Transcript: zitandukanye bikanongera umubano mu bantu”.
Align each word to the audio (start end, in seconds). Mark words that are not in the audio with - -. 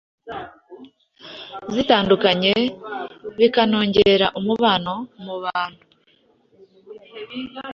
zitandukanye 1.73 2.53
bikanongera 3.37 4.27
umubano 4.39 4.93
mu 5.23 5.35
bantu”. 5.43 5.81